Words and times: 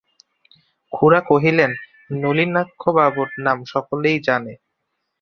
খুড়া 0.93 1.21
কহিলেন, 1.21 1.71
নলিনাক্ষবাবুর 2.13 3.29
নাম 3.45 3.57
সকলেই 3.65 4.17
জানে। 4.27 4.53